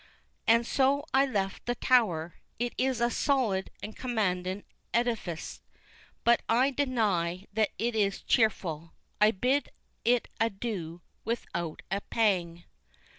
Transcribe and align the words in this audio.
And 0.47 0.65
so 0.65 1.05
I 1.13 1.27
left 1.27 1.67
the 1.67 1.75
Tower. 1.75 2.33
It 2.57 2.73
is 2.75 2.99
a 3.01 3.11
solid 3.11 3.69
and 3.83 3.95
commandin 3.95 4.63
edifis, 4.95 5.61
but 6.23 6.41
I 6.49 6.71
deny 6.71 7.45
that 7.53 7.69
it 7.77 7.93
is 7.95 8.23
cheerful. 8.23 8.93
I 9.21 9.29
bid 9.29 9.69
it 10.03 10.27
adoo 10.39 11.03
without 11.23 11.83
a 11.91 12.01
pang. 12.01 12.63